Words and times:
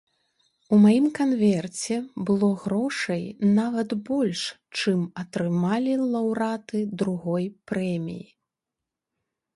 У 0.75 0.77
маім 0.85 1.03
канверце 1.17 1.97
было 2.29 2.49
грошай 2.63 3.21
нават 3.59 3.89
больш, 4.09 4.41
чым 4.79 5.05
атрымалі 5.25 5.93
лаўрэаты 6.17 6.79
другой 7.03 7.45
прэміі! 7.71 8.27